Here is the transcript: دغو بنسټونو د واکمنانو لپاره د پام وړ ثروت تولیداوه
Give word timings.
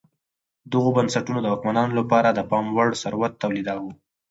دغو 0.73 0.89
بنسټونو 0.97 1.39
د 1.41 1.45
واکمنانو 1.51 1.93
لپاره 1.99 2.29
د 2.31 2.39
پام 2.49 2.65
وړ 2.75 2.89
ثروت 3.03 3.33
تولیداوه 3.43 3.91